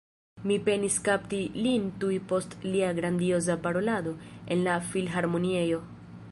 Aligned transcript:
Mi 0.51 0.55
penis 0.69 0.95
kapti 1.07 1.41
lin 1.65 1.85
tuj 2.05 2.17
post 2.33 2.57
lia 2.71 2.89
grandioza 3.01 3.59
parolado 3.67 4.17
en 4.57 4.67
la 4.71 4.79
Filharmoniejo. 4.91 5.83